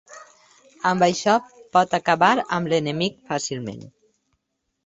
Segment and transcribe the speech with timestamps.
[0.91, 1.35] Amb això
[1.77, 3.89] pot acabar amb l'enemic fàcilment.